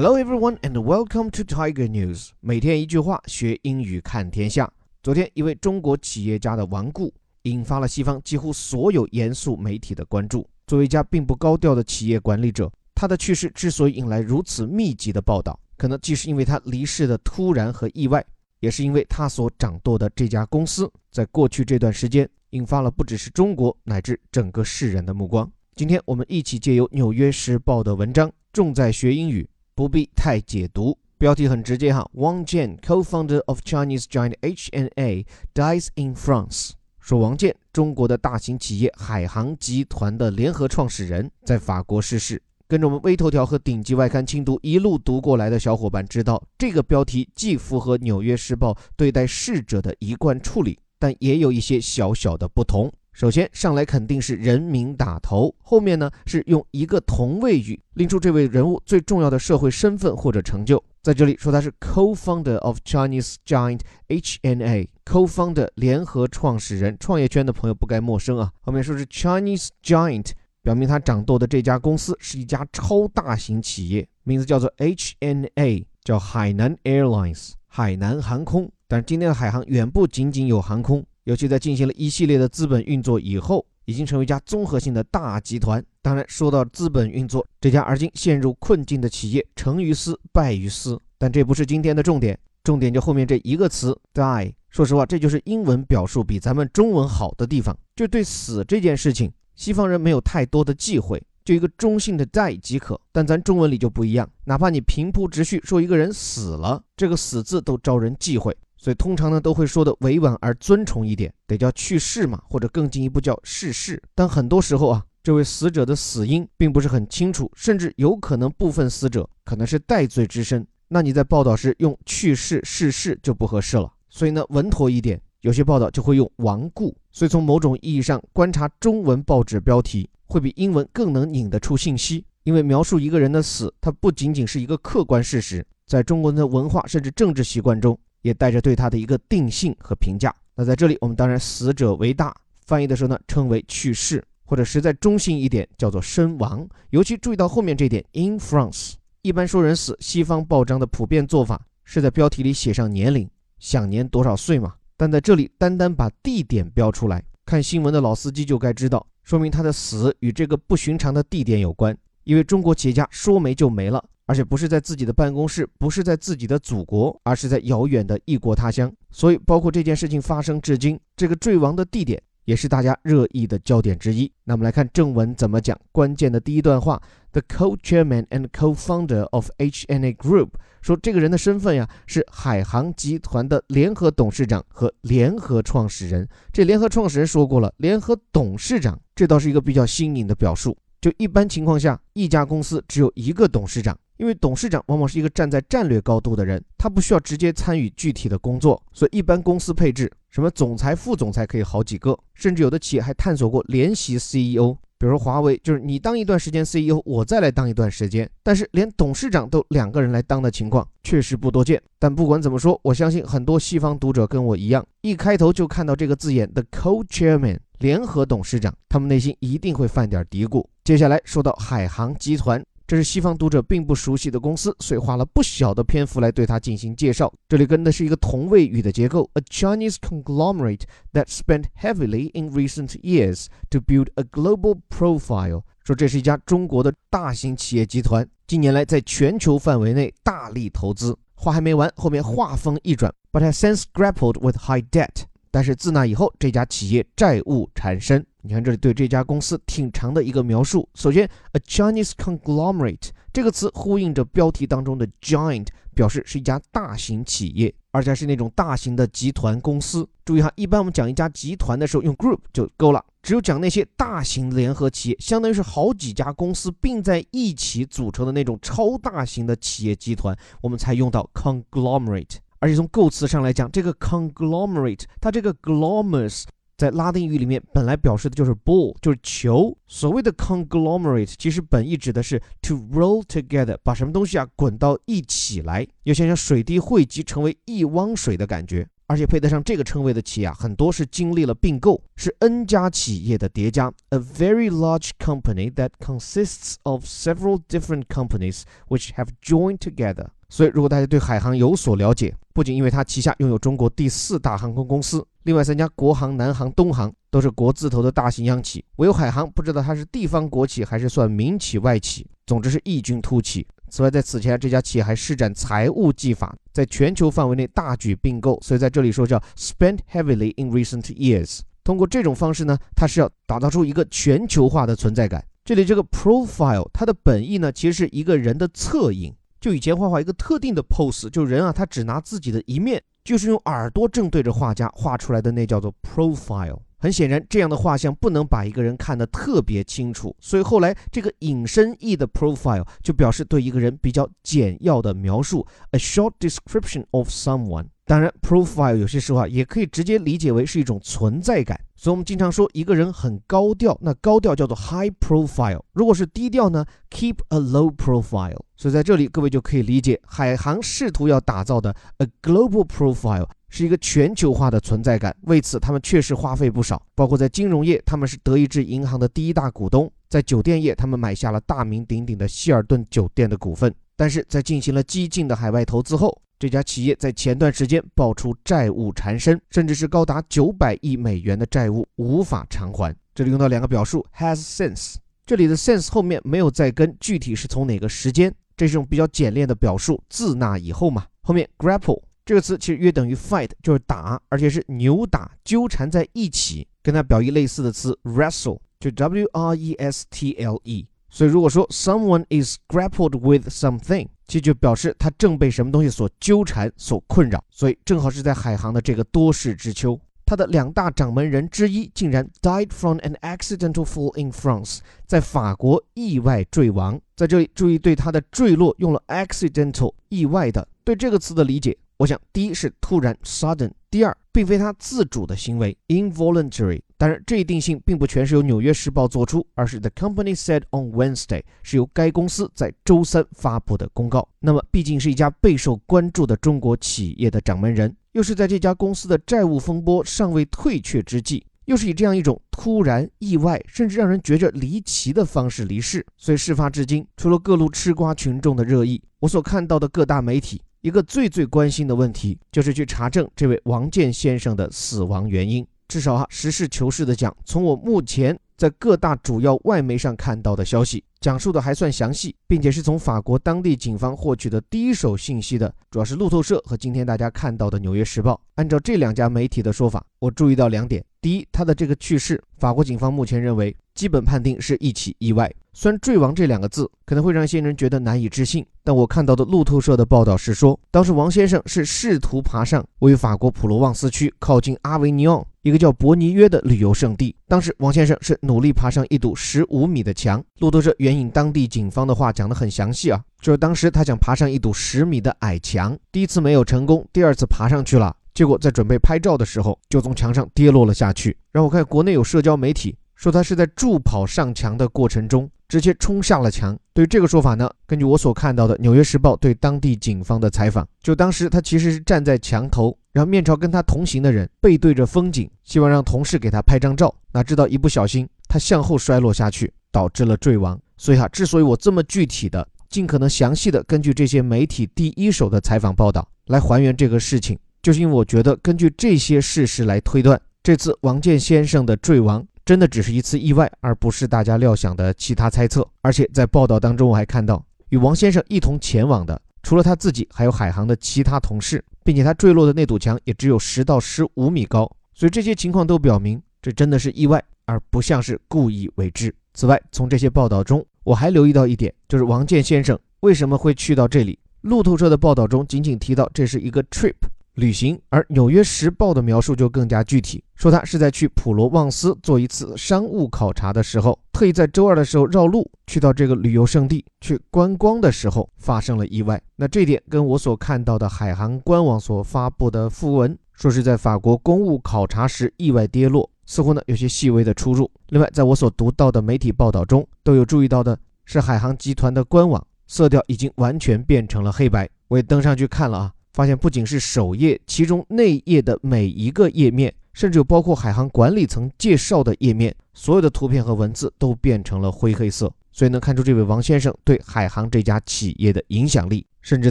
[0.00, 2.28] Hello everyone and welcome to Tiger News。
[2.38, 4.72] 每天一句话，学英语看天下。
[5.02, 10.48] 昨天，一位中国企业家的顽固，引发了西方几乎所有严肃媒体的关注。
[10.68, 18.24] 作为一家并不高调的企业管理者，他的去世之所以引来如此密集的报道，可能既是因为他离世的突然和意外，
[18.60, 25.50] 也是因为他所掌舵的这家公司，在过去这段时间，引发了不只是中国乃至整个世人的目光。
[25.74, 29.44] 今天，我们一起借由《纽约时报》的文章，重在学英语。
[29.78, 32.04] 不必太解读，标题很直接哈。
[32.14, 36.70] Wang Jian, co-founder of Chinese giant HNA, dies in France。
[36.98, 42.42] 说王健，中国的大型企业海航集团的联合创始人，在法国逝世。
[42.66, 52.92] 跟着我们微头条和顶级外刊轻读一路读过来的小伙伴知道，这个标题既符合《纽约时报》对待逝者的一贯处理，但也有一些小小的不同。
[53.18, 60.80] 首先上来肯定是人名打头，后面呢是用一个同位语拎出这位人物最重要的社会身份或者成就。
[61.02, 68.52] 在这里说他是 co-founder of Chinese giant HNA，co-founder 联合创始人，创业圈的朋友不该陌生啊。
[68.60, 70.30] 后面说是 Chinese giant，
[70.62, 78.70] 表明他掌舵的这家公司是一家超大型企业，名字叫做 HNA，叫海南 Airlines，海南航空。
[78.86, 81.04] 但是今天的海航远不仅仅有航空。
[81.28, 85.84] 尤其在进行了一系列的资本运作以后，已经成为一家综合性的大集团。
[86.00, 90.98] 当然，说到资本运作，这家而今陷入困境的企业成于私，败于私。
[91.18, 94.54] 但这不是今天的重点，重点就后面这一个词 die。
[94.70, 97.78] 说实话，这就是英文表述比咱们中文好的地方。
[97.94, 102.98] 就对死这件事情，西方人没有太多的忌讳，就一个中性的 die 即可。
[103.12, 108.56] 但咱中文里就不一样，哪怕你平铺直叙说一个人死了，这个死字都招人忌讳。
[108.78, 114.00] 所以通常呢都会说的委婉而尊崇一点，得叫去世嘛，或者更进一步叫逝世。
[114.14, 123.92] 但很多时候啊，这位死者的死因并不是很清楚，甚至有可能部分死者可能是戴罪之身，那你在报道时用去世、逝世就不合适了。
[124.08, 126.96] 所以呢，稳妥一点，有些报道就会用亡故。
[127.10, 137.98] 所以从某种意义上观察，中文报纸标题会比英文更能引得出信息，因为描述一个人的死，它不仅仅是一个客观事实，在中国人的文化甚至政治习惯中。
[138.22, 140.34] 也带着对他的一个定性和评价。
[140.54, 142.34] 那在这里，我们当然死者为大，
[142.66, 146.68] 翻译的时候呢，称为去世，或者实在中性一点，叫做身亡。
[146.90, 148.94] 尤其注意到后面这点，in France。
[149.22, 153.28] 一般说人死，西方报章的普遍做法是在标题里写上年龄，
[153.58, 154.74] 享年多少岁嘛。
[154.96, 161.96] 但在这里，单单把地点标出来，看新闻的老司机就该知道，说明他的死与这个不寻常的地点有关。
[162.24, 164.04] 因为中国企业家说没就没了。
[164.28, 168.92] 而且不是在自己的办公室，不是在自己的祖国，而是在遥远的异国他乡。
[169.10, 174.30] 所以，包括这件事情发生至今，这个坠亡的地点也是大家热议的焦点之一。
[174.44, 175.74] 那我们来看正文怎么讲。
[175.92, 177.02] 关键的第一段话
[177.32, 180.50] ：The co-chairman and co-founder of HNA Group
[180.82, 186.28] 说，这个人的身份呀是海航集团的联合董事长和联合创始人。
[186.52, 190.76] 这联合创始人说过了，联合董事长这倒是一个比较新颖的表述。
[191.00, 193.96] 就一般情况下，一家公司只有一个董事长。
[194.18, 208.28] 因为董事长往往是一个站在战略高度的人，他不需要直接参与具体的工作，所以一般公司配置什么总裁、副总裁可以好几个，甚至有的企业还探索过联席 CEO，比如华为，就是你当一段时间 CEO，我再来当一段时间。
[208.42, 211.80] 但是连董事长都两个人来当的情况确实不多见。
[211.98, 220.66] 但不管怎么说，我相信很多西方读者跟我一样，一开头就看到这个字眼 The Co-Chairman 联合董事长，他们内心一定会犯点嘀咕。
[220.82, 222.64] 接下来说到海航集团。
[222.88, 227.30] 这是西方读者并不熟悉的公司，所以花了不小的篇幅来对它进行介绍。
[227.46, 235.64] 这里跟的是一个同位语的结构，a Chinese conglomerate that spent heavily in recent years to build a global profile。
[235.84, 241.14] 说这是一家中国的大型企业集团，近年来在全球范围内大力投资。
[241.34, 245.24] 话还没完，后面话锋一转，but has since grappled with high debt。
[245.58, 248.24] 但是自那以后，这家企业债务缠身。
[248.42, 250.88] 你看这里对这家公司挺长的一个描述。
[250.94, 255.66] 首先，a Chinese conglomerate 这个词呼应着标题当中的 giant，
[255.96, 260.08] 表示是一家大型企业，而且是那种大型的集团公司。
[260.24, 272.36] 注意哈，一般我们讲一家集团的时候用 group 就够了，只有讲那些大型联合企业，相当于是好几家公司并在一起组成的那种超大型的企业集团，我们才用到 conglomerate。
[272.60, 276.44] 而且从构词上来讲，这个 conglomerate 它这个 glomus。
[276.76, 279.76] 在拉丁语里面，本来表示的就是 ball，就是球。
[279.88, 285.84] 所谓的 conglomerate，其实本意指的是 to roll together，把什么东西啊滚到一起来。
[286.04, 288.86] 要想想水滴汇集成为一汪水的感觉。
[289.08, 300.26] 而且配得上这个称谓的企业啊，很多是经历了并购，是 N 家企业的叠加，a very large company that consists of several different companies which have joined together。
[300.50, 313.66] 所以，如果大家对海航有所了解，不仅因为它旗下拥有中国第四大航空公司，另外三家国航、南航、东航都是国字头的大型央企，唯有海航不知道它是地方国企还是算民企外企，总之是异军突起。
[313.90, 321.60] 此外，在此前，这家企业还施展财务技法，在全球范围内大举并购，所以在这里说叫 spent heavily in recent years。
[321.82, 325.44] 通过这种方式呢，它是要打造出一个全球化的存在感。
[325.64, 329.34] 这里这个 profile，它的本意呢，其实是一个人的侧影。
[329.60, 336.78] 就以前画画一个特定的 pose，就人啊，他只拿自己的一面，就是用耳朵正对着画家画出来的，那叫做 profile。
[336.98, 347.86] 很显然，这样的画像不能把一个人看得特别清楚，所以后来这个引申义的 profile 就表示对一个人比较简要的描述，a short description of someone。
[348.04, 355.82] 当然，profile 有些时候啊也可以直接理解为是一种存在感，所以我们经常说一个人很高调，那高调叫做 high profile。
[355.92, 358.56] 如果是低调呢，keep a low profile。
[358.76, 363.46] 所以在这里各位就可以理解，海航试图要打造的 a global profile。
[363.68, 373.94] 是一个全球化的存在感，为此他们确实花费不少，包括在金融业，他们是德意志银行的第一大股东；在酒店业，他们买下了大名鼎鼎的希尔顿酒店的股份。
[374.16, 383.14] 但是在进行了激进的海外投资后，这家企业在前段时间爆出债务缠身，甚至是高达九百亿美元的债务无法偿还。
[383.34, 385.14] 这里用到两个表述，has since，
[385.46, 391.26] 这里的 since 后面没有再跟具体是从哪个时间，这是种比较简练的表述，自那以后嘛。
[391.42, 392.20] 后面 grapple。
[392.48, 396.88] 这个词其实约等于 fight，就是打，而且是扭打、纠缠在一起。
[397.02, 401.06] 跟它表意类似的词 wrestle，就 w r e s t l e。
[401.28, 407.62] 所以如果说 someone is grappled with something，其实就表示他正被什么东西所纠缠、所困扰。
[407.70, 417.20] 所以正好是在海航的这个多事之秋，他的两大掌门人之一竟然 died from an accidental fall in France，在法国意外坠亡。
[417.36, 420.88] 在这里注意对他的坠落用了 accidental，意外的。
[421.04, 421.94] 对这个词的理解。
[422.18, 427.00] 我想，第一是突然 （sudden），第二，并非他自主的行为 （involuntary）。
[427.16, 434.48] 当然，这一定性并不全是由《纽约时报》做出，而是 The company said on Wednesday，是由该公司在周三发布的公告。
[434.58, 446.26] 那么，毕竟是一家备受关注的中国企业的掌门人，又是在这家公司的债务风波尚未退却之际，又是以这样一种突然、意外，甚至让人觉着离奇的方式离世。
[446.36, 450.82] 所以，事发至今，除了各路吃瓜群众的热议，我所看到的各大媒体。
[451.00, 455.86] 一个最最关心的问题，就是去查证这位王健先生的死亡原因。
[456.08, 468.54] 至少啊，实事求是的讲，从我目前在各大主要外媒上看到的消息，讲述的还算详细，并且是从法国当地警方获取的第一手信息的，主要是路透社和今天大家看到的《纽约时报》。
[468.76, 475.72] 按照这两家媒体的说法，我注意到两点：第一，他的这个去世，法国警方目前认为基本判定是一起意外。
[475.92, 487.54] 虽然“坠亡”这两个字可能会让一些人觉得难以置信，但我看到的路透社的报道是说，当时王先生是试图爬上位于法国普罗旺斯区靠近阿维尼昂一个叫伯尼约的旅游胜地。
[487.66, 490.62] 当时王先生是努力爬上一堵十五米的墙。
[490.78, 501.56] 路透社援引当地警方的话讲得很详细啊，就是当时他想爬上一堵十米的矮墙，第一次没有成功，第二次爬上去了，结果在准备拍照的时候就从墙上跌落了下去。
[501.70, 505.70] 然后我看国内有社交媒体说他是在助跑上墙的过程中。
[505.88, 506.94] 直接冲下了墙。
[507.14, 517.34] 对于这个说法呢，根据我所看到的《纽约时报》对当地警方的采访，就当时他其实是站在墙头，然后面朝跟他同行的人，背对着风景，希望让同事给他拍张照。
[517.52, 521.00] 哪知道一不小心，他向后摔落下去，导致了坠亡。
[521.16, 532.66] 所以哈，之所以我这么具体的、尽可能详细的根据这些媒体第一手的采访报道来还原这个事情，就是因为我觉得根据这些事实来推断，这次王健先生的坠亡。
[532.84, 536.08] 真的只是一次意外，而不是大家料想的其他猜测。
[536.22, 545.06] 而且在报道当中，我还看到与王先生一同前往的，除了他自己，还有海航的其他同事，并且他坠落的那堵墙也只有十到十五米高。
[545.34, 549.54] 所以这些情况都表明，这真的是意外，而不像是故意为之。
[549.74, 554.58] 此外，从这些报道中，我还留意到一点，就是王健先生为什么会去到这里。
[554.80, 557.34] 路透社的报道中仅仅提到这是一个 trip。
[557.78, 569.62] 旅行，而《纽约时报》的描述就更加具体，说他是在去普罗旺斯做一次商务考察的时候，特意在周二的时候绕路去到这个旅游胜地去观光的时候发生了意外。
[569.76, 578.10] 那这点跟我所看到的海航官网所发布的附文说是在法国公务考察时意外跌落，似乎呢有些细微的出入。
[578.30, 585.08] 另外，在我所读到的媒体报道中，都有注意到的是海航集团的官网色调已经完全变成了黑白。
[585.28, 586.32] 我也登上去看了啊。
[586.52, 595.72] 发现不仅是首页，其中内页的每一个页面，甚至有包括海航管理层介绍的页面，所有的图片和文字都变成了灰黑色。
[595.90, 599.44] 所以能看出这位王先生对海航这家企业的影响力。
[599.62, 599.90] 甚至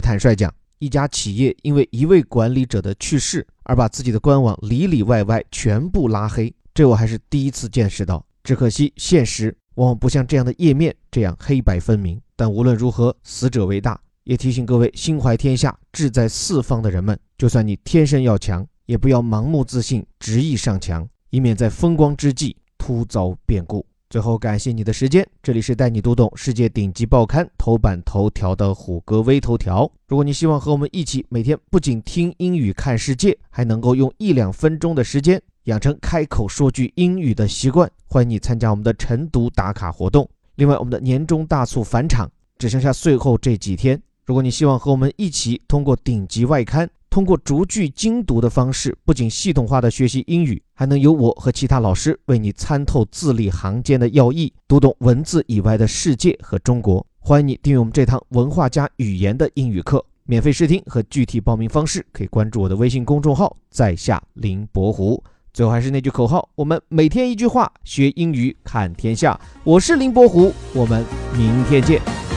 [0.00, 8.24] 坦率讲，一家企业因为一位管理者的去世而把自己的官网里里外外全部拉黑，这我还是第一次见识到。
[8.42, 12.18] 只可惜现实往往不像这样的页面这样黑白分明。
[12.34, 23.86] 但无论如何，死者为大，也提醒各位心怀天下、志在四方的人们，就算你天生要强，也不要盲目自信、执意上强，以免在风光之际突遭变故。
[24.10, 25.26] 最后，感谢你的时间。
[25.42, 29.90] 这里是带你读懂世界顶级报刊头版头条的虎哥微头条。
[30.06, 40.28] 如果你希望和我们一起每天不仅听英语看世界，还能够用一两分钟的时间养成开口说句英语的习惯，欢迎你参加我们的晨读打卡活动。
[40.56, 43.98] 另外，我们的年终大促返场只剩下最后这几天。
[44.28, 46.86] 如果你希望和我们一起通过顶级外刊。
[47.08, 57.04] 通过逐句精读的方式，不仅系统化的学习英语，还能由我和其他老师为你参透字里行间的要义，读懂文字以外的世界和中国。
[57.18, 65.24] 欢迎你订阅我们这堂文化加语言的英语课，免费试听和具体报名方式可以关注我的微信公众号“在下林伯虎”。
[65.54, 69.40] 最后还是那句口号：我们每天一句话，学英语看天下。
[69.64, 71.02] 我是林伯虎，我们
[71.34, 72.27] 明天见。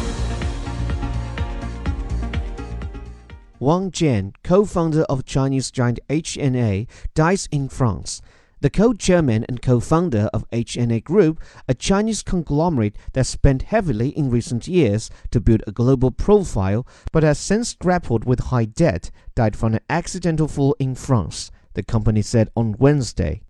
[3.62, 8.20] Wang Jian, co-founder of Chinese giant HNA, dies in France.
[8.60, 14.68] The co-chairman and co-founder of HNA Group, a Chinese conglomerate that spent heavily in recent
[14.68, 19.75] years to build a global profile but has since grappled with high debt, died from
[19.75, 23.44] an accidental fall in France, the company said on Wednesday.